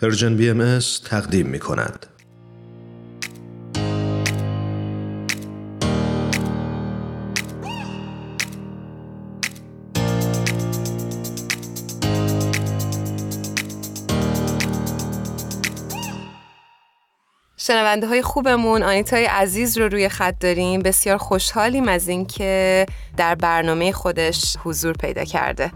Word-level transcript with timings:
Persian 0.00 0.36
بی 0.36 0.50
ام 0.50 0.78
تقدیم 1.04 1.46
می 1.46 1.58
کند. 1.58 2.06
شنونده 17.56 18.06
های 18.06 18.22
خوبمون 18.22 18.82
آنیتای 18.82 19.24
عزیز 19.24 19.78
رو 19.78 19.88
روی 19.88 20.08
خط 20.08 20.38
داریم 20.40 20.82
بسیار 20.82 21.16
خوشحالیم 21.16 21.88
از 21.88 22.08
اینکه 22.08 22.86
در 23.16 23.34
برنامه 23.34 23.92
خودش 23.92 24.56
حضور 24.64 24.92
پیدا 24.92 25.24
کرده 25.24 25.70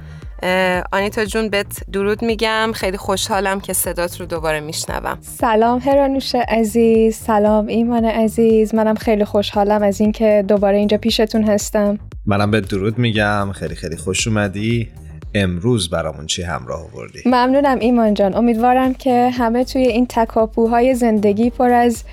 آنیتا 0.92 1.24
جون 1.24 1.48
بهت 1.48 1.90
درود 1.92 2.22
میگم. 2.22 2.72
خیلی 2.74 2.96
خوشحالم 2.96 3.60
که 3.60 3.72
صدات 3.72 4.20
رو 4.20 4.26
دوباره 4.26 4.60
میشنوم. 4.60 5.18
سلام 5.20 5.78
هرانوش 5.78 6.34
عزیز 6.34 7.16
سلام 7.16 7.66
ایمان 7.66 8.04
عزیز. 8.04 8.74
منم 8.74 8.94
خیلی 8.94 9.24
خوشحالم 9.24 9.82
از 9.82 10.00
اینکه 10.00 10.44
دوباره 10.48 10.76
اینجا 10.76 10.96
پیشتون 10.96 11.44
هستم. 11.44 11.98
منم 12.26 12.50
به 12.50 12.60
درود 12.60 12.98
میگم. 12.98 13.52
خیلی 13.52 13.74
خیلی 13.74 13.96
خوش 13.96 14.26
اومدی. 14.26 14.88
امروز 15.34 15.90
برامون 15.90 16.26
چی 16.26 16.42
همراه 16.42 16.80
آوردی؟ 16.80 17.22
ممنونم 17.26 17.78
ایمان 17.78 18.14
جان. 18.14 18.34
امیدوارم 18.34 18.94
که 18.94 19.30
همه 19.30 19.64
توی 19.64 19.82
این 19.82 20.06
تکاپوهای 20.06 20.94
زندگی 20.94 21.50
پر 21.50 21.70
از 21.70 22.04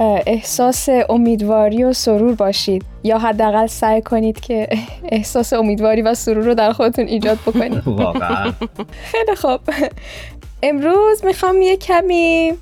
احساس 0.00 0.88
امیدواری 1.08 1.84
و 1.84 1.92
سرور 1.92 2.34
باشید. 2.34 2.84
یا 3.04 3.18
حداقل 3.18 3.66
سعی 3.66 4.02
کنید 4.02 4.40
که 4.40 4.68
احساس 5.08 5.52
امیدواری 5.52 6.02
و 6.02 6.14
سرور 6.14 6.44
رو 6.44 6.54
در 6.54 6.72
خودتون 6.72 7.06
ایجاد 7.06 7.38
بکنید. 7.46 7.88
واقعا. 8.04 8.52
خیلی 9.02 9.34
خوب. 9.36 9.60
امروز 10.62 11.24
می‌خوام 11.24 11.62
یه 11.62 11.76
کمی 11.76 12.52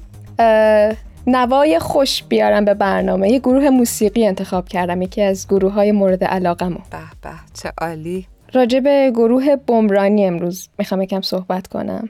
نوای 1.27 1.79
خوش 1.79 2.23
بیارم 2.23 2.65
به 2.65 2.75
برنامه. 2.75 3.31
یه 3.31 3.39
گروه 3.39 3.71
موسیقی 3.71 4.27
انتخاب 4.27 4.69
کردم 4.69 5.03
یکی 5.03 5.23
از 5.23 5.49
گروه 5.49 5.73
های 5.73 5.93
مورد 5.93 6.25
علاقمو 6.25 6.79
به 6.91 6.99
به. 7.23 7.31
چه 7.63 7.73
عالی. 7.81 8.27
راجع 8.53 8.81
به 8.81 9.13
گروه 9.15 9.57
بمرانی 9.57 10.27
امروز 10.27 10.69
می‌خوام 10.79 11.03
یکم 11.03 11.21
صحبت 11.21 11.67
کنم. 11.67 12.09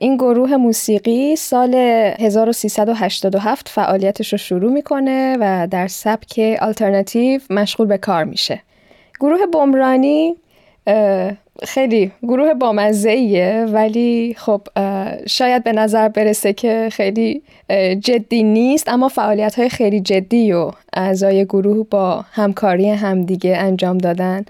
این 0.00 0.16
گروه 0.16 0.56
موسیقی 0.56 1.36
سال 1.36 1.74
1387 1.74 3.68
فعالیتش 3.68 4.32
رو 4.32 4.38
شروع 4.38 4.72
می‌کنه 4.72 5.36
و 5.40 5.66
در 5.70 5.88
سبک 5.88 6.58
آلترناتیو 6.60 7.40
مشغول 7.50 7.86
به 7.86 7.98
کار 7.98 8.24
میشه. 8.24 8.60
گروه 9.20 9.46
بمرانی 9.46 10.36
خیلی 11.62 12.12
گروه 12.22 12.54
بامزه 12.54 13.66
ولی 13.72 14.34
خب 14.38 14.60
شاید 15.26 15.64
به 15.64 15.72
نظر 15.72 16.08
برسه 16.08 16.52
که 16.52 16.88
خیلی 16.92 17.42
جدی 18.00 18.42
نیست 18.42 18.88
اما 18.88 19.08
فعالیت 19.08 19.54
های 19.58 19.68
خیلی 19.68 20.00
جدی 20.00 20.52
و 20.52 20.70
اعضای 20.92 21.44
گروه 21.44 21.86
با 21.90 22.24
همکاری 22.32 22.90
همدیگه 22.90 23.56
انجام 23.56 23.98
دادن. 23.98 24.44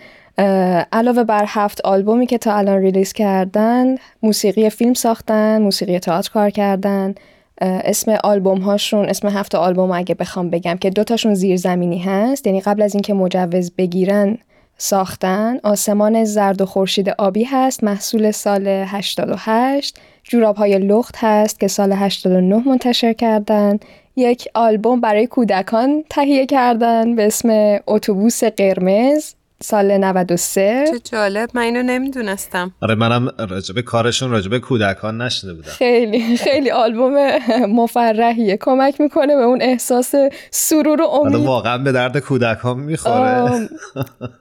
علاوه 0.92 1.25
بر 1.25 1.44
هفت 1.48 1.80
آلبومی 1.80 2.27
که 2.27 2.38
تا 2.38 2.55
الان 2.55 2.78
ریلیز 2.78 3.12
کردن 3.12 3.94
موسیقی 4.22 4.70
فیلم 4.70 4.94
ساختن 4.94 5.62
موسیقی 5.62 5.98
تئاتر 5.98 6.30
کار 6.30 6.50
کردن. 6.50 7.14
اسم 7.61 8.19
آلبوم 8.24 8.58
هاشون 8.58 9.08
اسم 9.08 9.28
هفت 9.28 9.55
آلبوم 9.55 9.91
اگه 9.91 10.14
بخوام 10.14 10.50
بگم 10.50 10.77
که 10.77 10.91
دوتاشون 10.91 11.34
زیرزمینی 11.34 11.98
هست 11.98 12.47
یعنی 12.47 12.61
قبل 12.61 12.83
از 12.83 12.94
اینکه 12.94 13.14
مجوز 13.14 13.72
بگیرن 13.78 14.39
ساختن 14.78 15.58
آسمان 15.62 16.24
زرد 16.24 16.61
و 16.61 16.67
خورشید 16.67 17.08
آبی 17.08 17.44
هست 17.44 17.84
محصول 17.84 18.30
سال 18.30 18.67
88 18.67 19.98
جوراب 20.22 20.56
های 20.56 20.78
لخت 20.78 21.14
هست 21.19 21.61
که 21.61 21.69
سال 21.69 21.92
89 21.92 22.69
منتشر 22.69 23.12
کردن. 23.12 23.78
یک 24.17 24.48
آلبوم 24.55 25.00
برای 25.00 25.27
کودکان 25.27 26.05
تهیه 26.11 26.46
کردن 26.46 27.17
به 27.17 27.27
اسم 27.27 27.78
اتوبوس 27.86 28.44
قرمز. 28.44 29.35
سال 29.62 29.98
93 29.98 30.84
چه 30.90 30.98
جالب 30.98 31.50
من 31.55 31.62
اینو 31.62 31.83
نمی‌دونستم. 31.83 32.74
آره 32.83 32.95
منم 32.95 33.28
راجب 33.39 33.80
کارشون 33.80 34.30
راجب 34.30 34.58
کودکان 34.58 35.23
نشده 35.23 35.55
بودم. 35.55 35.68
خیلی 35.68 36.36
خیلی 36.36 36.70
آلبوم 36.70 37.28
مفرحیه. 37.67 38.56
کمک 38.56 39.00
می‌کنه 39.00 39.36
به 39.36 39.42
اون 39.42 39.62
احساس 39.62 40.14
سرور 40.50 41.02
و 41.02 41.06
امید. 41.06 41.46
واقعا 41.46 41.78
به 41.78 41.92
درد 41.92 42.18
کودکان 42.18 42.78
می‌خوره. 42.78 43.68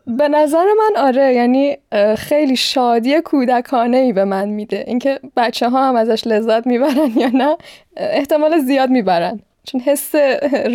به 0.07 0.27
نظر 0.27 0.65
من 0.77 1.01
آره 1.01 1.33
یعنی 1.33 1.77
خیلی 2.17 2.55
شادی 2.55 3.21
کودکانه 3.21 3.97
ای 3.97 4.13
به 4.13 4.25
من 4.25 4.49
میده. 4.49 4.83
اینکه 4.87 5.19
بچه 5.37 5.69
ها 5.69 5.89
هم 5.89 5.95
ازش 5.95 6.27
لذت 6.27 6.67
می‌برن 6.67 7.11
یا 7.15 7.29
نه 7.33 7.57
احتمال 7.97 8.59
زیاد 8.59 8.89
می‌برن. 8.89 9.39
چون 9.63 9.81
حس 9.81 10.15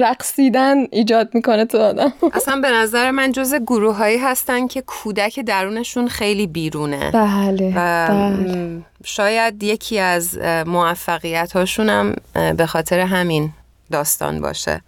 رقصیدن 0.00 0.76
ایجاد 0.90 1.34
می‌کنه 1.34 1.64
تو 1.64 1.78
آدم. 1.78 2.12
اصلا 2.32 2.60
به 2.60 2.70
نظر 2.70 3.10
من 3.10 3.32
جز 3.32 3.54
گروه 3.54 3.96
هایی 3.96 4.18
هستن 4.18 4.66
که 4.66 4.82
کودک 4.82 5.40
درونشون 5.40 6.08
خیلی 6.08 6.46
بیرونه. 6.46 7.10
بله, 7.10 7.72
و 7.76 8.08
بله. 8.08 8.78
شاید 9.04 9.62
یکی 9.62 9.98
از 9.98 10.38
موفقیت 10.66 11.52
هاشون 11.52 11.88
هم 11.88 12.14
به 12.56 12.66
خاطر 12.66 12.98
همین 12.98 13.50
داستان 13.92 14.40
باشه. 14.40 14.80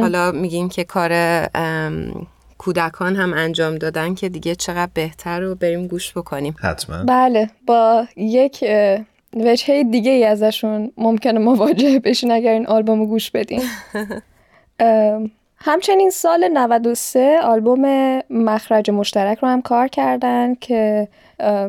حالا 0.00 0.32
میگیم 0.32 0.68
که 0.68 0.84
کار 0.84 1.12
کودکان 2.58 3.16
هم 3.16 3.34
انجام 3.34 3.76
دادن 3.76 4.14
که 4.14 4.28
دیگه 4.28 4.54
چقدر 4.54 4.90
بهتر 4.94 5.40
رو 5.40 5.54
بریم 5.54 5.86
گوش 5.86 6.12
بکنیم. 6.12 6.56
حتما. 6.62 7.04
بله 7.04 7.50
با 7.66 8.06
یک 8.16 8.64
وجهه 9.36 9.82
دیگه 9.82 10.10
ای 10.10 10.24
ازشون 10.24 10.92
ممکنه 10.96 11.38
مواجه 11.38 11.98
بشین 11.98 12.30
اگر 12.30 12.52
این 12.52 12.66
آلبوم 12.66 13.06
گوش 13.06 13.30
بدین. 13.30 13.62
همچنین 15.60 16.10
سال 16.10 16.48
93 16.48 17.38
آلبوم 17.42 17.84
مخرج 18.30 18.90
مشترک 18.90 19.38
رو 19.38 19.48
هم 19.48 19.62
کار 19.62 19.88
کردن 19.88 20.54
که 20.54 21.08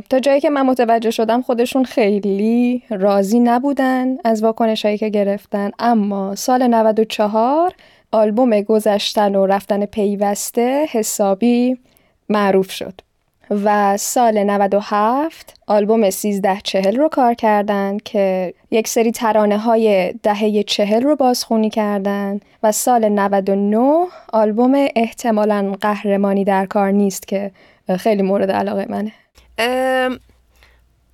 تا 0.09 0.19
جایی 0.21 0.41
که 0.41 0.49
من 0.49 0.61
متوجه 0.61 1.11
شدم 1.11 1.41
خودشون 1.41 1.83
خیلی 1.83 2.83
راضی 2.89 3.39
نبودن 3.39 4.17
از 4.23 4.43
واکنش 4.43 4.85
هایی 4.85 4.97
که 4.97 5.09
گرفتن. 5.09 5.71
اما 5.79 6.35
سال 6.35 6.67
94 6.67 7.73
آلبوم 8.11 8.61
گذشتن 8.61 9.35
و 9.35 9.45
رفتن 9.45 9.85
پیوسته 9.85 10.85
حسابی 10.91 11.77
معروف 12.29 12.71
شد. 12.71 13.01
و 13.49 13.97
سال 13.97 14.43
97 14.43 15.53
آلبوم 15.67 16.03
1340 16.03 16.95
رو 16.95 17.09
کار 17.09 17.33
کردن 17.33 17.97
که 17.97 18.53
یک 18.71 18.87
سری 18.87 19.11
ترانه 19.11 19.57
های 19.57 20.13
دهه 20.23 20.63
چهل 20.63 21.03
رو 21.03 21.15
بازخونی 21.15 21.69
کردن 21.69 22.39
و 22.63 22.71
سال 22.71 23.09
99 23.09 24.05
آلبوم 24.33 24.87
احتمالا 24.95 25.75
قهرمانی 25.81 26.43
در 26.43 26.65
کار 26.65 26.91
نیست 26.91 27.27
که 27.27 27.51
خیلی 27.99 28.21
مورد 28.21 28.51
علاقه 28.51 28.85
منه. 28.89 29.11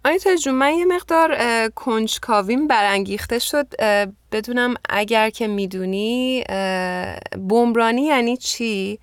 آیتا 0.06 0.36
جون 0.36 0.54
من 0.56 0.74
یه 0.74 0.86
مقدار 0.86 1.38
کنجکاویم 1.76 2.68
برانگیخته 2.68 3.40
شد. 3.40 3.68
بدونم 4.32 4.74
اگر 4.90 5.30
که 5.30 5.48
می‌دونی 5.48 6.44
بمرانی 7.50 8.02
یعنی 8.02 8.38
چی؟ 8.38 9.00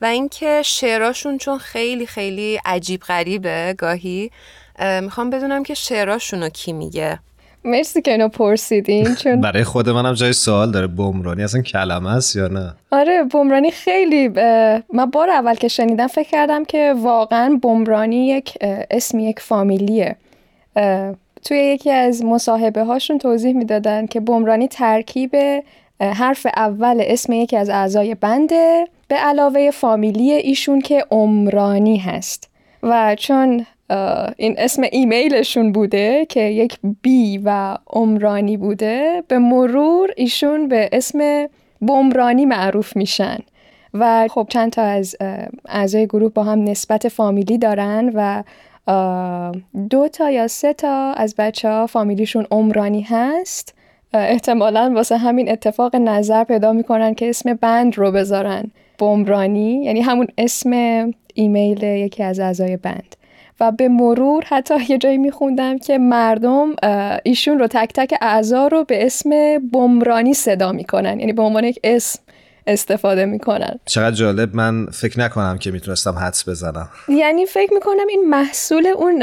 و 0.00 0.04
اینکه 0.04 0.62
شعراشون 0.64 1.38
چون 1.38 1.58
خیلی 1.58 2.06
خیلی 2.06 2.60
عجیب 2.64 3.00
غریبه 3.00 3.74
گاهی 3.78 4.30
می‌خوام 5.02 5.30
بدونم 5.30 5.62
که 5.62 5.74
شعراشون 5.74 6.42
رو 6.42 6.48
کی 6.48 6.72
میگه. 6.72 7.18
مرسی 7.64 8.02
که 8.02 8.10
اینو 8.10 8.28
پرسیدین 8.28 9.14
چون 9.14 9.40
برای 9.50 9.64
خود 9.64 9.88
منم 9.88 10.14
جای 10.14 10.32
سوال 10.32 10.70
داره 10.70 10.86
بمرانی 10.86 11.42
اصلا 11.42 11.62
کلمه 11.62 12.10
است 12.10 12.36
یا 12.36 12.48
نه؟ 12.48 12.74
آره 12.90 13.24
بمرانی 13.24 13.70
خیلی 13.70 14.28
ب... 14.28 14.38
من 14.92 15.10
بار 15.12 15.30
اول 15.30 15.54
که 15.54 15.68
شنیدم 15.68 16.06
فکر 16.06 16.30
کردم 16.30 16.64
که 16.64 16.94
واقعا 16.98 17.58
بمرانی 17.62 18.26
یک 18.26 18.58
اسم 18.90 19.18
یک 19.18 19.40
فامیلیه. 19.40 20.16
توی 21.44 21.58
یکی 21.58 21.90
از 21.90 22.24
مصاحبه 22.24 22.84
هاشون 22.84 23.18
توضیح 23.18 23.52
می‌دادن 23.52 24.06
که 24.06 24.20
بمرانی 24.20 24.68
ترکیب 24.68 25.36
حرف 26.00 26.46
اول 26.56 26.98
اسم 27.00 27.32
یکی 27.32 27.56
از 27.56 27.68
اعضای 27.68 28.14
بنده 28.14 28.86
به 29.08 29.16
علاوه 29.16 29.70
فامیلی 29.70 30.32
ایشون 30.32 30.80
که 30.80 31.04
عمرانی 31.10 31.96
هست. 31.96 32.50
و 32.82 33.14
چون 33.18 33.66
این 34.36 34.54
اسم 34.58 34.82
ایمیلشون 34.92 35.72
بوده 35.72 36.26
که 36.28 36.40
یک 36.40 36.78
بی 37.02 37.38
و 37.44 37.78
عمرانی 37.86 38.56
بوده 38.56 39.22
به 39.28 39.38
مرور 39.38 40.10
ایشون 40.16 40.68
به 40.68 40.88
اسم 40.92 41.46
بمرانی 41.82 42.46
معروف 42.46 42.96
میشن. 42.96 43.38
و 43.94 44.28
خب 44.30 44.46
چند 44.50 44.72
تا 44.72 44.82
از 44.82 45.16
اعضای 45.68 46.06
گروه 46.06 46.32
با 46.32 46.44
هم 46.44 46.64
نسبت 46.64 47.08
فامیلی 47.08 47.58
دارن 47.58 48.12
و 48.14 48.42
دو 49.90 50.08
تا 50.08 50.30
یا 50.30 50.48
سه 50.48 50.72
تا 50.72 51.12
از 51.12 51.34
بچه 51.38 51.68
ها 51.68 51.86
فامیلیشون 51.86 52.46
عمرانی 52.50 53.00
هست. 53.00 53.74
احتمالا 54.14 54.92
واسه 54.94 55.16
همین 55.16 55.50
اتفاق 55.50 55.96
نظر 55.96 56.44
پیدا 56.44 56.72
می‌کنن 56.72 57.14
که 57.14 57.28
اسم 57.28 57.54
بند 57.54 57.98
رو 57.98 58.12
بذارن. 58.12 58.70
بمرانی 58.98 59.84
یعنی 59.84 60.00
همون 60.00 60.26
اسم 60.38 60.70
ایمیل 61.34 61.82
یکی 61.82 62.22
از 62.22 62.40
اعضای 62.40 62.76
بند. 62.76 63.16
و 63.60 63.72
به 63.72 63.88
مرور 63.88 64.44
حتی 64.46 64.74
یه 64.88 64.98
جایی 64.98 65.18
میخوندم 65.18 65.78
که 65.78 65.98
مردم 65.98 66.76
ایشون 67.24 67.58
رو 67.58 67.66
تک 67.66 67.90
تک 67.94 68.14
اعضا 68.20 68.66
رو 68.66 68.84
به 68.84 69.06
اسم 69.06 69.30
بمرانی 69.72 70.34
صدا 70.34 70.72
می‌کنن. 70.72 71.20
یعنی 71.20 71.32
به 71.32 71.42
عنوان 71.42 71.64
یک 71.64 71.80
اسم 71.84 72.20
استفاده 72.66 73.24
می‌کنن. 73.24 73.78
چقدر 73.84 74.16
جالب. 74.16 74.54
من 74.54 74.86
فکر 74.86 75.20
نکنم 75.20 75.58
که 75.58 75.70
می‌تونستم 75.70 76.12
حدس 76.12 76.48
بزنم. 76.48 76.88
یعنی 77.08 77.46
فکر 77.46 77.74
می‌کنم 77.74 78.06
این 78.08 78.28
محصول 78.30 78.86
اون 78.86 79.22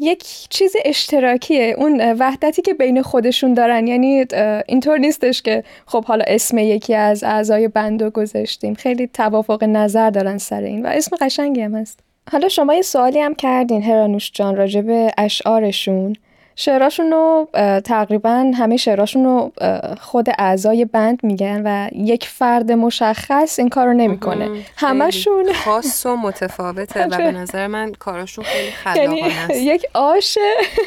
یک 0.00 0.24
چیز 0.50 0.72
اشتراکیه. 0.84 1.74
اون 1.78 2.12
وحدتی 2.12 2.62
که 2.62 2.74
بین 2.74 3.02
خودشون 3.02 3.54
دارن. 3.54 3.86
یعنی 3.86 4.24
اینطور 4.68 4.98
نیستش 4.98 5.42
که 5.42 5.64
خب 5.86 6.04
حالا 6.04 6.24
اسم 6.28 6.58
یکی 6.58 6.94
از 6.94 7.24
اعضای 7.24 7.68
بندو 7.68 8.10
گذاشتیم. 8.10 8.74
خیلی 8.74 9.06
توافق 9.06 9.64
نظر 9.64 10.10
دارن 10.10 10.38
سر 10.38 10.62
این. 10.62 10.86
و 10.86 10.88
اسم 10.88 11.16
قشنگی 11.20 11.60
هم 11.60 11.74
هست. 11.74 12.00
حالا 12.32 12.48
شما 12.48 12.74
یه 12.74 12.82
سوالی 12.82 13.20
هم 13.20 13.34
کردین 13.34 13.82
هرانوش 13.82 14.30
جان 14.34 14.56
راجع 14.56 14.80
به 14.80 15.10
اشعارشون. 15.18 16.16
شعراشون 16.60 17.10
رو 17.10 17.48
تقریبا 17.84 18.52
همه 18.54 18.76
شعراشون 18.76 19.24
رو 19.24 19.52
خود 20.00 20.26
اعضای 20.38 20.84
بند 20.84 21.20
میگن 21.22 21.62
و 21.64 21.88
یک 21.92 22.24
فرد 22.28 22.72
مشخص 22.72 23.58
این 23.58 23.68
کار 23.68 23.86
رو 23.86 23.92
نمی‌کنه. 23.92 24.50
همشون 24.76 25.52
خاص 25.52 26.06
و 26.06 26.16
متفاوته 26.16 27.06
و 27.06 27.16
به. 27.16 27.32
نظر 27.40 27.66
من 27.66 27.92
کاراشون 27.92 28.44
خیلی 28.44 28.70
خلاقانه 28.70 29.18
یعنی 29.18 29.34
است. 29.38 29.50
یک 29.72 29.86
آش 29.94 30.38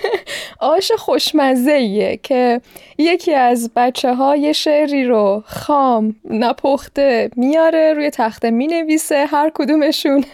آش 0.75 0.91
خوشمزه 0.91 2.19
که 2.23 2.61
یکی 2.97 3.33
از 3.33 3.71
بچه 3.75 4.13
های 4.13 4.53
شعری 4.53 5.05
رو 5.05 5.43
خام 5.45 6.15
نپخته 6.29 7.29
میاره 7.35 7.93
روی 7.93 8.09
تخته 8.09 8.51
می‌نویسه 8.51 9.25
هر 9.25 9.51
کدومشون 9.53 10.25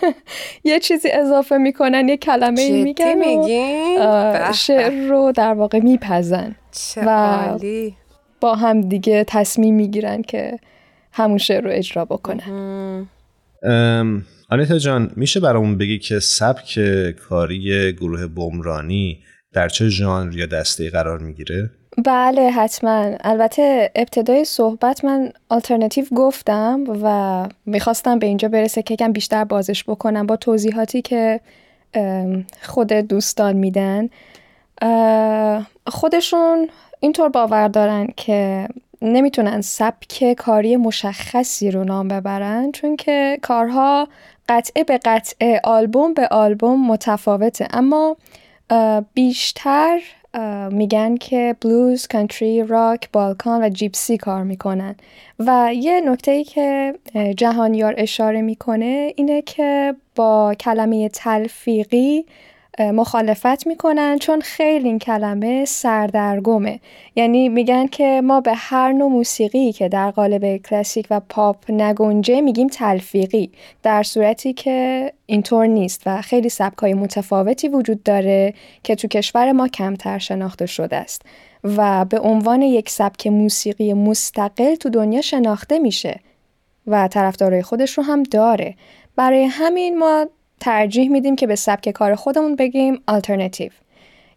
یه 0.63 0.79
چیزی 0.79 1.09
اضافه 1.11 1.57
می‌کنن 1.57 2.09
یه 2.09 2.17
کلمه 2.17 2.69
میگن 2.71 4.51
شعر 4.51 5.07
رو 5.07 5.26
در 5.31 5.53
واقع 5.53 5.79
میپزن 5.79 6.55
و 6.97 7.59
با 8.41 8.55
هم 8.55 8.81
دیگه 8.81 9.23
تصمیم 9.27 9.75
می‌گیرن 9.75 10.21
که 10.21 10.59
همون 11.11 11.37
شعر 11.37 11.63
رو 11.63 11.69
اجرا 11.73 12.05
بکنن. 12.05 13.07
آنیتا 14.49 14.77
جان 14.77 15.11
میشه 15.15 15.39
برامون 15.39 15.77
بگی 15.77 15.99
که 15.99 16.19
سبک 16.19 16.79
کاری 17.29 17.93
گروه 17.93 18.27
بمرانی 18.27 19.19
در 19.53 19.69
چه 19.69 19.89
ژانر 19.89 20.35
یا 20.35 20.45
دسته 20.45 20.89
قرار 20.89 21.19
می‌گیره؟ 21.19 21.69
بله 22.05 22.49
حتما. 22.49 23.15
البته 23.21 23.91
ابتدای 23.95 24.45
صحبت 24.45 25.05
من 25.05 25.31
آلترنتیو 25.49 26.05
گفتم 26.15 26.83
و 27.03 27.47
می‌خواستم 27.65 28.19
به 28.19 28.27
اینجا 28.27 28.47
برسه 28.47 28.81
که 28.81 28.95
کم 28.95 29.11
بیشتر 29.11 29.43
بازش 29.43 29.83
بکنم 29.83 30.25
با 30.25 30.35
توضیحاتی 30.35 31.01
که 31.01 31.39
خود 32.61 32.93
دوستان 32.93 33.55
میدن. 33.55 34.09
خودشون 35.87 36.69
اینطور 36.99 37.29
باور 37.29 37.67
دارن 37.67 38.07
که 38.17 38.67
نمی‌تونن 39.01 39.61
سبک 39.61 40.33
کاری 40.33 40.75
مشخصی 40.75 41.71
رو 41.71 41.83
نام 41.83 42.07
ببرن 42.07 42.71
چون 42.71 42.95
که 42.95 43.39
کارها 43.41 44.07
قطعه 44.49 44.83
به 44.83 44.99
قطعه 45.05 45.61
آلبوم 45.63 46.13
به 46.13 46.27
آلبوم 46.27 46.87
متفاوته. 46.87 47.67
اما 47.73 48.17
بیشتر 49.13 49.99
میگن 50.71 51.17
که 51.17 51.55
بلوز، 51.61 52.07
کانتری، 52.07 52.63
راک، 52.63 53.11
بالکان 53.11 53.63
و 53.63 53.69
جیپسی 53.69 54.17
کار 54.17 54.43
می‌کنن. 54.43 54.95
و 55.39 55.73
یه 55.73 56.01
نکته 56.01 56.31
ای 56.31 56.43
که 56.43 56.95
جهانیار 57.37 57.93
اشاره 57.97 58.41
می‌کنه 58.41 59.13
اینه 59.15 59.41
که 59.41 59.95
با 60.15 60.55
کلمه 60.59 61.09
تلفیقی 61.09 62.25
مخالفت 62.79 63.67
می‌کنن 63.67 64.17
چون 64.19 64.41
خیلی 64.41 64.87
این 64.87 64.99
کلمه 64.99 65.65
سردرگمه. 65.65 66.79
یعنی 67.15 67.49
میگن 67.49 67.87
که 67.87 68.21
ما 68.23 68.41
به 68.41 68.53
هر 68.55 68.91
نوع 68.91 69.11
موسیقی 69.11 69.71
که 69.71 69.89
در 69.89 70.11
قالب 70.11 70.57
کلاسیک 70.57 71.07
و 71.09 71.21
پاپ 71.29 71.71
نگنجه 71.71 72.41
میگیم 72.41 72.67
تلفیقی 72.67 73.51
در 73.83 74.03
صورتی 74.03 74.53
که 74.53 75.11
اینطور 75.25 75.65
نیست 75.65 76.01
و 76.05 76.21
خیلی 76.21 76.49
سبکای 76.49 76.93
متفاوتی 76.93 77.67
وجود 77.67 78.03
داره 78.03 78.53
که 78.83 78.95
تو 78.95 79.07
کشور 79.07 79.51
ما 79.51 79.67
کمتر 79.67 80.17
شناخته 80.17 80.65
شده 80.65 80.95
است 80.95 81.21
و 81.63 82.05
به 82.05 82.19
عنوان 82.19 82.61
یک 82.61 82.89
سبک 82.89 83.27
موسیقی 83.27 83.93
مستقل 83.93 84.75
تو 84.75 84.89
دنیا 84.89 85.21
شناخته 85.21 85.79
میشه 85.79 86.19
و 86.87 87.07
طرفدارای 87.07 87.61
خودش 87.61 87.97
رو 87.97 88.03
هم 88.03 88.23
داره. 88.23 88.75
برای 89.15 89.43
همین 89.43 89.97
ما 89.97 90.25
ترجیح 90.59 91.09
میدیم 91.09 91.35
که 91.35 91.47
به 91.47 91.55
سبک 91.55 91.89
کار 91.89 92.15
خودمون 92.15 92.55
بگیم 92.55 93.01
آلترنتیو 93.07 93.71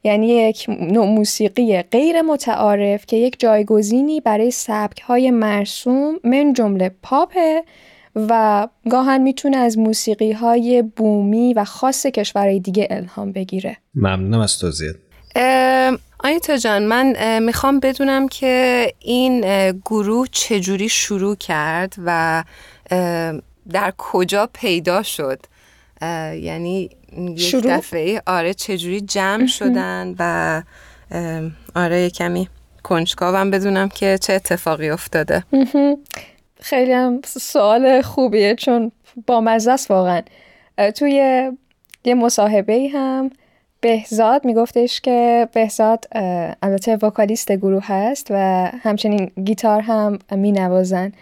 یعنی 0.05 0.29
یک 0.29 0.67
نوع 0.69 1.07
موسیقی 1.07 1.83
غیر 1.83 2.23
متعارف 2.23 3.07
که 3.07 3.17
یک 3.17 3.41
جایگزینی 3.41 4.21
برای 4.21 4.51
سبک 4.51 5.01
های 5.01 5.31
مرسوم 5.31 6.21
من 6.25 6.53
جمله 6.53 6.91
پاپه 7.03 7.65
و 8.17 8.69
گاهن 8.91 9.23
می‌تونه 9.23 9.57
از 9.57 9.79
موسیقی 9.79 10.33
های 10.33 10.83
بومی 10.83 11.55
و 11.55 11.65
خاص 11.65 12.07
کشورهای 12.07 12.61
دیگه 12.61 12.89
الهام 12.91 13.33
بگیره. 13.33 13.77
ممنونم 13.95 14.41
از 14.41 14.59
توضیح 14.59 14.91
آیتا 16.25 16.57
جان 16.57 16.83
من 16.83 17.39
می‌خوام 17.43 17.81
بدونم 17.81 18.29
که 18.29 18.87
این 18.99 19.41
گروه 19.71 20.27
چجوری 20.33 20.89
شروع 20.89 21.37
کرد 21.37 21.95
و 22.05 22.45
در 23.73 23.93
کجا 23.99 24.49
پیدا 24.53 25.03
شد؟ 25.03 25.39
یعنی 26.03 26.91
یک 27.37 27.57
دفعه 27.57 28.23
آره 28.27 28.55
چجوری 28.55 29.01
جمع 29.01 29.47
شدن 29.47 30.15
و 30.19 30.63
آره 31.75 32.11
کمی 32.11 32.49
کنجکاوم 32.83 33.51
بدونم 33.51 33.89
که 33.89 34.19
چه 34.19 34.33
اتفاقی 34.33 34.91
افتاده. 34.91 35.45
خیلی 36.61 36.93
هم 36.93 37.21
سوال 37.25 38.03
خوبیه 38.03 38.55
چون 38.55 38.93
با 39.27 39.41
مزه 39.41 39.73
است 39.73 39.91
واقعا. 39.91 40.23
توی 40.97 41.51
یه 42.05 42.15
مصاحبه 42.15 42.89
هم 42.95 43.31
بهزاد 43.81 44.45
میگفتش 44.45 45.01
که 45.01 45.49
بهزاد 45.53 46.05
البته 46.63 46.97
وکالیست 46.97 47.53
گروه 47.53 47.85
هست 47.87 48.27
و 48.31 48.37
همچنین 48.83 49.31
گیتار 49.45 49.81
هم 49.81 50.19
می 50.31 50.53
نوازن 50.53 51.13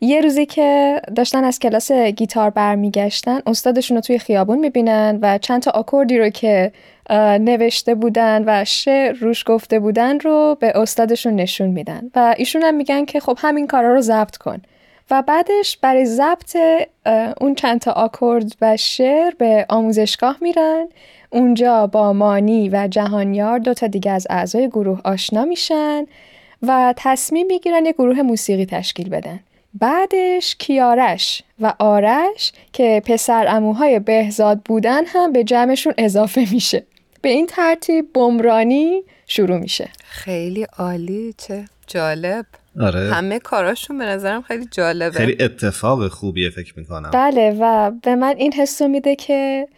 یه 0.00 0.20
روزی 0.20 0.46
که 0.46 1.00
داشتن 1.16 1.44
از 1.44 1.58
کلاس 1.58 1.92
گیتار 1.92 2.50
برمیگشتن 2.50 3.40
استادشون 3.46 3.96
رو 3.96 4.00
توی 4.00 4.18
خیابون 4.18 4.58
می‌بینن 4.58 5.18
و 5.22 5.38
چند 5.38 5.62
تا 5.62 5.70
آکوردی 5.70 6.18
رو 6.18 6.28
که 6.28 6.72
نوشته 7.40 7.94
بودن 7.94 8.44
و 8.46 8.64
شعر 8.64 9.12
روش 9.12 9.44
گفته 9.46 9.78
بودن 9.78 10.20
رو 10.20 10.56
به 10.60 10.78
استادشون 10.78 11.36
نشون 11.36 11.68
میدن 11.68 12.10
و 12.14 12.34
ایشون 12.38 12.62
هم 12.62 12.74
میگن 12.74 13.04
که 13.04 13.20
خب 13.20 13.38
همین 13.40 13.66
کارا 13.66 13.94
رو 13.94 14.00
ضبط 14.00 14.36
کن. 14.36 14.62
و 15.10 15.22
بعدش 15.22 15.78
برای 15.82 16.06
ضبط 16.06 16.56
اون 17.40 17.54
چند 17.54 17.80
تا 17.80 17.92
آکورد 17.92 18.52
و 18.60 18.76
شعر 18.76 19.32
به 19.38 19.66
آموزشگاه 19.68 20.36
میرن. 20.40 20.88
اونجا 21.30 21.86
با 21.86 22.12
مانی 22.12 22.68
و 22.68 22.88
جهانیار 22.90 23.58
دو 23.58 23.74
تا 23.74 23.86
دیگه 23.86 24.10
از 24.10 24.26
اعضای 24.30 24.68
گروه 24.68 25.00
آشنا 25.04 25.44
میشن 25.44 26.06
و 26.62 26.94
تصمیم 26.96 27.46
می‌گیرن 27.46 27.86
یه 27.86 27.92
گروه 27.92 28.22
موسیقی 28.22 28.66
تشکیل 28.66 29.08
بدن. 29.08 29.40
بعدش 29.74 30.56
کیارش 30.58 31.42
و 31.60 31.74
آرش 31.78 32.52
که 32.72 33.02
پسر 33.06 33.46
اموهای 33.48 33.98
بهزاد 33.98 34.60
بودن 34.64 35.04
هم 35.06 35.32
به 35.32 35.44
جمعشون 35.44 35.94
اضافه 35.98 36.46
میشه. 36.52 36.84
به 37.22 37.28
این 37.28 37.46
ترتیب 37.46 38.12
بمرانی 38.12 39.02
شروع 39.26 39.58
میشه. 39.58 39.88
خیلی 40.04 40.66
عالی 40.78 41.34
چه 41.38 41.64
جالب. 41.86 42.46
آره. 42.80 43.12
همه 43.12 43.38
کاراشون 43.38 43.98
به 43.98 44.04
نظرم 44.04 44.42
خیلی 44.42 44.66
جالبه. 44.70 45.18
خیلی 45.18 45.36
اتفاق 45.40 46.08
خوبیه 46.08 46.50
فکر 46.50 46.74
می‌کنم. 46.76 47.10
بله 47.10 47.56
و 47.60 47.90
به 47.90 48.14
من 48.14 48.34
این 48.36 48.52
حسو 48.52 48.88
میده 48.88 49.16
که 49.16 49.68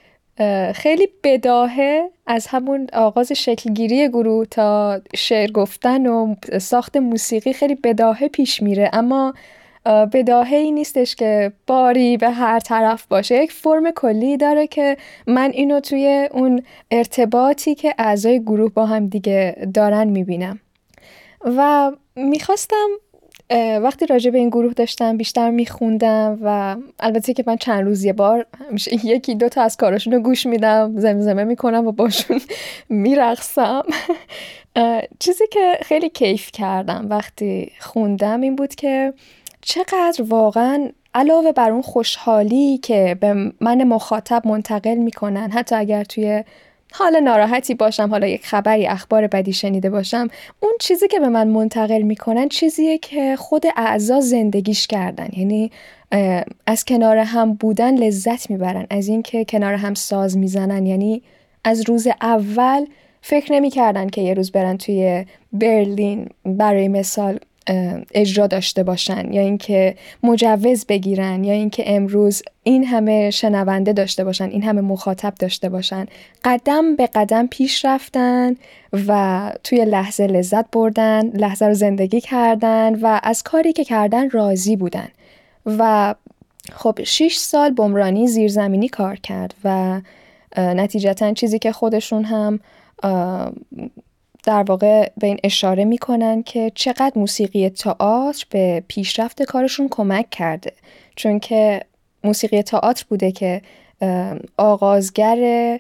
خیلی 0.75 1.09
بداهه 1.25 2.11
از 2.26 2.47
همون 2.47 2.87
آغاز 2.92 3.32
شکلگیری 3.32 4.09
گروه 4.09 4.47
تا 4.47 5.00
شعر 5.16 5.50
گفتن 5.50 6.06
و 6.06 6.35
ساخت 6.61 6.97
موسیقی 6.97 7.52
خیلی 7.52 7.75
بداهه 7.75 8.28
پیش 8.28 8.62
میره. 8.62 8.90
اما 8.92 9.35
بداهه 9.84 10.56
ای 10.56 10.72
نیستش 10.72 11.14
که 11.14 11.52
باری 11.66 12.16
به 12.16 12.30
هر 12.30 12.58
طرف 12.58 13.06
باشه. 13.06 13.34
یک 13.42 13.52
فرم 13.52 13.90
کلی 13.90 14.37
داره 14.37 14.66
که 14.66 14.96
من 15.26 15.50
اینو 15.50 15.80
توی 15.80 16.28
اون 16.32 16.62
ارتباطی 16.90 17.75
که 17.75 17.94
اعضای 17.99 18.40
گروه 18.40 18.72
با 18.72 18.87
هم 18.87 19.06
دیگه 19.06 19.68
دارن 19.75 20.08
می‌بینم. 20.08 20.60
و 21.44 21.92
می‌خواستم 22.16 22.88
وقتی 23.82 24.06
راجع 24.06 24.30
به 24.30 24.38
این 24.38 24.49
گروه 24.49 24.72
داشتم 24.72 25.16
بیشتر 25.16 25.50
میخوندم 25.50 26.38
و 26.42 26.76
البته 27.00 27.32
که 27.32 27.44
من 27.46 27.56
چند 27.56 27.84
روز 27.84 28.04
یه 28.04 28.12
بار 28.12 28.46
یکی 29.04 29.34
دو 29.34 29.49
تا 29.49 29.62
از 29.62 29.76
کاراشون 29.76 30.12
رو 30.12 30.20
گوش 30.20 30.46
میدم 30.46 30.92
زمزمه 30.96 31.44
می‌کنم 31.44 31.87
و 31.87 31.92
باشون 31.92 32.40
میرقصم. 32.88 33.82
چیزی 35.18 35.44
که 35.50 35.78
خیلی 35.82 36.08
کیف 36.08 36.50
کردم 36.52 37.06
وقتی 37.10 37.72
خوندم 37.80 38.40
این 38.40 38.56
بود 38.56 38.75
که 38.75 39.12
چقدر 39.62 40.25
واقعا 40.29 40.88
علاوه 41.14 41.52
بر 41.52 41.71
اون 41.71 41.83
خوشحالی 41.83 42.79
که 42.79 43.17
به 43.21 43.52
من 43.61 43.85
مخاطب 43.85 44.47
منتقل 44.47 44.95
می‌کنن 44.95 45.50
حتی 45.50 45.75
اگر 45.75 46.05
توی 46.05 46.45
حال 46.93 47.21
ناراحتی 47.21 47.75
باشم 47.75 48.11
حالا 48.11 48.26
یک 48.26 48.47
خبری 48.47 48.87
اخبار 48.87 49.26
بدی 49.26 49.52
شنیده 49.52 49.90
باشم 49.90 50.29
اون 50.61 50.73
چیزی 50.81 51.09
که 51.09 51.21
به 51.21 51.29
من 51.29 51.49
منتقل 51.49 52.02
می‌کنن 52.02 52.49
چیزیه 52.49 52.99
که 52.99 53.37
خود 53.37 53.64
اعضا 53.76 54.21
زندگیش 54.21 54.87
کردن. 54.87 55.29
یعنی 55.37 55.71
از 56.67 56.85
کنار 56.85 57.17
هم 57.17 57.55
بودن 57.55 57.95
لذت 57.95 58.50
می‌برن 58.50 58.87
از 58.90 59.09
اینکه 59.09 59.45
کنار 59.45 59.75
هم 59.75 59.95
ساز 59.95 60.38
می‌زنن. 60.38 60.87
یعنی 60.87 61.23
از 61.64 61.88
روز 61.88 62.07
اول 62.21 62.87
فکر 63.23 63.52
نمی‌کردن 63.52 64.09
که 64.09 64.21
یه 64.21 64.35
روز 64.35 64.52
برن 64.52 64.76
توی 64.76 65.25
برلین. 65.52 66.29
برای 66.45 66.88
مثال 66.88 67.38
اجرا 68.15 68.47
داشته 68.47 68.83
باشن 68.83 69.33
یا 69.33 69.43
اینکه 69.43 69.95
مجوز 70.23 70.87
بگیرن 70.87 71.45
یا 71.45 71.53
اینکه 71.53 71.83
امروز 71.87 72.43
این 72.62 72.85
همه 72.85 73.31
شنونده 73.31 73.93
داشته 73.93 74.25
باشن 74.25 74.45
این 74.45 74.62
همه 74.62 74.81
مخاطب 74.81 75.35
داشته 75.35 75.69
باشن. 75.69 76.07
قدم 76.45 76.97
به 76.97 77.07
قدم 77.07 77.47
پیش 77.47 77.85
رفتن 77.85 78.57
و 79.09 79.53
توی 79.65 79.85
لحظه 79.85 80.27
لذت 80.27 80.71
بردن 80.71 81.29
لحظه 81.29 81.67
رو 81.67 81.75
زندگی 81.75 82.21
کردن 82.21 82.95
و 82.95 83.21
از 83.23 83.43
کاری 83.43 83.73
که 83.73 83.85
کردن 83.85 84.31
راضی 84.31 84.77
بودن. 84.77 85.09
و 85.67 86.15
خب 86.73 86.99
6 87.05 87.37
سال 87.37 87.71
بمرانی 87.71 88.27
زیرزمینی 88.27 88.89
کار 88.89 89.17
کرد 89.17 89.55
و 89.65 90.00
نتیجتا 90.57 91.33
چیزی 91.33 91.59
که 91.59 91.73
خودشون 91.73 92.25
هم 92.25 92.61
در 94.44 94.62
واقع 94.62 95.11
به 95.18 95.26
این 95.26 95.38
اشاره 95.44 95.85
می‌کنن 95.85 96.42
که 96.42 96.73
چقدر 96.75 97.12
موسیقی 97.16 97.68
تئاتر 97.68 98.44
به 98.50 98.82
پیشرفت 98.88 99.42
کارشون 99.42 99.88
کمک 99.90 100.30
کرده. 100.30 100.73
چون 101.16 101.38
که 101.38 101.80
موسیقی 102.25 102.62
تئاتر 102.62 103.04
بوده 103.09 103.32
که 103.32 103.62
آغازگر 104.56 105.78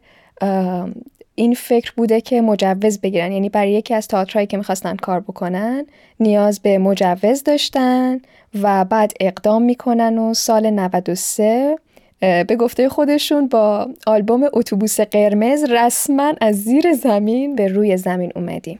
این 1.34 1.54
فکر 1.54 1.92
بوده 1.96 2.20
که 2.20 2.40
مجوز 2.40 3.00
بگیرن. 3.00 3.32
یعنی 3.32 3.48
برای 3.48 3.72
یکی 3.72 3.94
از 3.94 4.08
تئاترهایی 4.08 4.46
که 4.46 4.56
می‌خواستن 4.56 4.96
کار 4.96 5.20
بکنن 5.20 5.86
نیاز 6.20 6.60
به 6.60 6.78
مجوز 6.78 7.44
داشتن 7.44 8.20
و 8.62 8.84
بعد 8.84 9.12
اقدام 9.20 9.62
می‌کنن 9.62 10.18
و 10.18 10.34
سال 10.34 10.70
93 10.70 11.76
به 12.20 12.56
گفته 12.58 12.88
خودشون 12.88 13.48
با 13.48 13.88
آلبوم 14.06 14.42
اتوبوس 14.52 15.00
قرمز 15.00 15.64
رسما 15.64 16.34
از 16.40 16.56
زیر 16.56 16.92
زمین 16.92 17.56
به 17.56 17.68
روی 17.68 17.96
زمین 17.96 18.32
اومدیم. 18.36 18.78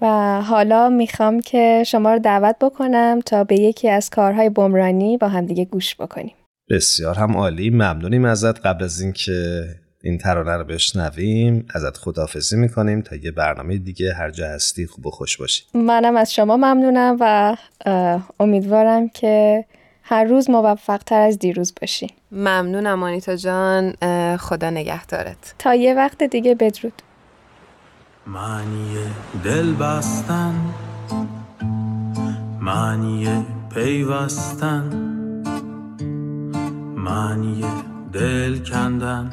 و 0.00 0.40
حالا 0.40 0.88
می‌خوام 0.88 1.40
که 1.40 1.84
شما 1.86 2.12
رو 2.12 2.18
دعوت 2.18 2.56
بکنم 2.60 3.20
تا 3.26 3.44
به 3.44 3.60
یکی 3.60 3.88
از 3.88 4.10
کارهای 4.10 4.50
بمرانی 4.50 5.16
با 5.16 5.28
همدیگه 5.28 5.64
گوش 5.64 5.94
بکنیم. 5.96 6.34
بسیار 6.70 7.14
هم 7.14 7.36
عالی. 7.36 7.70
ممنونیم 7.70 8.24
ازت. 8.24 8.66
قبل 8.66 8.84
از 8.84 9.00
اینکه 9.00 9.64
این 10.04 10.18
ترانه 10.18 10.56
رو 10.56 10.64
بشنویم 10.64 11.66
ازت 11.74 11.96
خداحافظی 11.96 12.56
می‌کنیم 12.56 13.00
تا 13.00 13.16
یه 13.16 13.30
برنامه 13.30 13.78
دیگه 13.78 14.14
هر 14.14 14.30
جا 14.30 14.46
هستی 14.46 14.86
خوب 14.86 15.06
و 15.06 15.10
خوش 15.10 15.36
باشی. 15.36 15.64
منم 15.74 16.16
از 16.16 16.34
شما 16.34 16.56
ممنونم 16.56 17.16
و 17.20 17.56
امیدوارم 18.40 19.08
که 19.08 19.64
هر 20.12 20.24
روز 20.24 20.50
موفق 20.50 20.98
تر 20.98 21.20
از 21.20 21.38
دیروز 21.38 21.74
باشی. 21.80 22.06
ممنونم 22.32 23.02
آنیتا 23.02 23.36
جان. 23.36 23.92
خدا 24.36 24.70
نگهدارت. 24.70 25.54
تا 25.58 25.74
یه 25.74 25.94
وقت 25.94 26.22
دیگه 26.22 26.54
بدرود. 26.54 27.02
معنی 28.26 28.96
دل 29.44 29.72
بستن 29.72 30.54
معنی 32.60 33.46
پیوستن 33.74 34.92
معنی 36.96 37.64
دل 38.12 38.58
کندن 38.64 39.30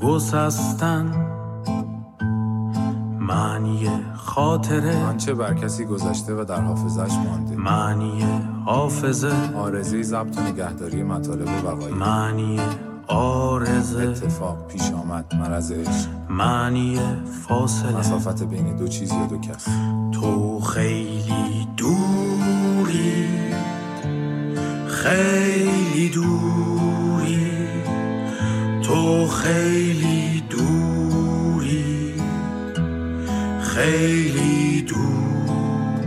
گسستن. 0.00 1.29
معنی 3.30 3.88
خاطره 4.16 4.96
آنچه 4.96 5.34
بر 5.34 5.54
کسی 5.54 5.84
گذشته 5.84 6.34
و 6.34 6.44
در 6.44 6.60
حافظش 6.60 7.14
مانده. 7.14 7.56
معنی 7.56 8.24
حافظه 8.64 9.32
آرزه 9.56 10.02
ضبط 10.02 10.38
و 10.38 10.40
نگهداری 10.40 11.02
مطالب 11.02 11.48
بقایی 11.64 11.94
معنی 11.94 12.60
آرزه 13.06 14.02
اتفاق 14.02 14.66
پیش 14.68 14.92
آمد 14.92 15.24
عشق 15.72 16.08
معنی 16.28 17.00
فاصله. 17.48 17.96
مسافت 17.96 18.42
بین 18.42 18.76
دو 18.76 18.88
چیز 18.88 19.12
یا 19.12 19.26
دو 19.26 19.38
کس. 19.38 19.64
تو 20.12 20.60
خیلی 20.60 21.68
دوری. 21.76 23.28
خیلی 24.86 26.08
دوری. 26.08 27.50
تو 28.82 29.26
خیلی 29.26 30.19
خیلی 33.80 34.82
دور. 34.82 36.00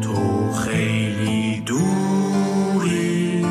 تو 0.00 0.52
خیلی 0.52 1.60
دوری. 1.60 3.46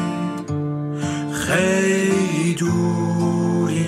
خیلی 1.33 2.53
دوری. 2.53 3.85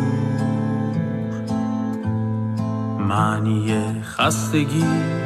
معنی 2.99 4.01
خستگی 4.01 5.16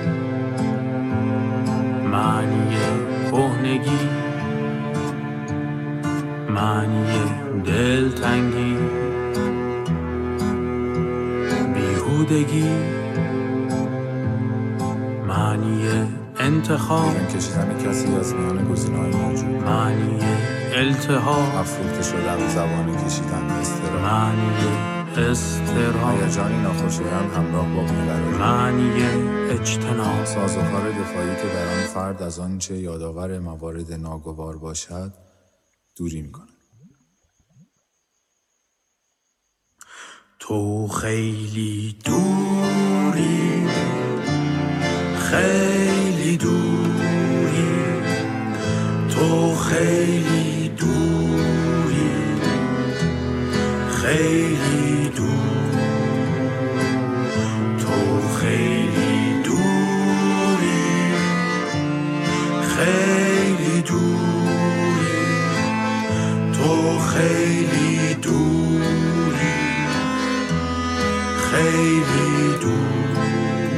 معنی 6.55 7.05
دلتنگی 7.65 8.77
بیهودگی. 11.73 12.69
معنی 15.27 15.89
انتخاب. 16.39 17.13
بیرون 17.13 17.27
کشیدن 17.27 17.77
کسی 17.85 18.15
از 18.15 18.33
میان 18.33 18.71
گزینه‌های 18.71 19.11
موجود. 19.11 19.63
معنی 19.63 20.19
التهاب. 20.73 21.55
افروخته 21.55 22.03
شدن 22.03 22.47
زبان 22.47 23.05
کشیدن 23.05 23.43
استرا 23.61 24.01
معنی 24.01 24.51
استراب 25.17 26.21
هیجانی 26.23 26.61
ناخوشایند 26.61 27.31
همراه 27.37 27.67
با 27.75 27.81
بیقراری. 27.81 28.37
معنی 28.39 29.03
اجتناب. 29.49 30.25
سازوکار 30.25 30.91
دفاعی 30.91 31.35
که 31.35 31.47
در 31.53 31.67
آن 31.73 31.83
فرد 31.93 32.21
از 32.21 32.39
آنچه 32.39 32.77
یادآور 32.77 33.39
موارد 33.39 33.93
ناگوار 33.93 34.57
باشد 34.57 35.11
دوری 36.01 36.21
می‌کند 36.21 36.49
تو 40.39 40.87
خیلی 40.87 41.97
دوری 42.05 43.67
خیلی 45.17 46.37
دوری. 46.37 47.93
تو 49.09 49.55
خیلی 49.55 50.40
تو 66.61 66.99
خیلی 66.99 68.13
دوری 68.13 69.85
خیلی 71.51 72.57
دور 72.61 73.71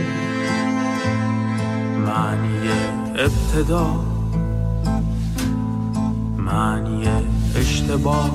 معنی 2.05 2.69
ابتدا 3.15 4.03
معنی 6.37 7.07
اشتباه 7.55 8.31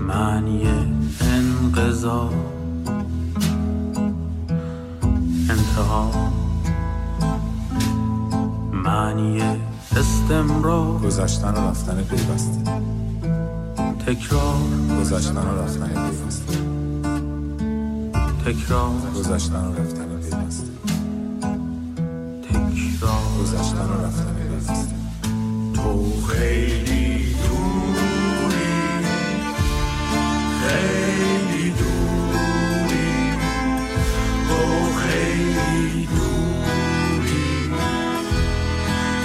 معنی 0.00 0.66
انقضا. 1.20 2.30
انتها. 5.50 6.10
معنی 8.72 9.40
دم 10.30 10.62
را 10.62 10.98
گذشتن 11.04 11.54
و 11.54 11.70
رفتن 11.70 12.02
پیوسته. 12.02 12.72
تکرار 14.06 14.60
گذشتن 15.00 15.36
و 15.36 15.62
رفتن 15.62 15.88
پیوسته. 15.88 16.58
تکرار 18.44 19.00
گذشتن 19.16 19.64
و 19.64 19.74
رفتن 19.74 20.08
پیوسته. 20.20 20.72
تکرار 22.42 23.22
گذشتن 23.40 23.86
و 23.86 24.04
رفتن 24.04 24.34
پیوسته. 24.34 24.94
تو 25.74 26.12
خیلی 26.26 27.34
دوری 27.34 29.04
خیلی 30.62 31.70
دوری 31.70 33.32
تو 34.48 34.58
خیلی 35.00 36.06
دوری 36.06 37.70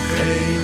خیلی 0.09 0.54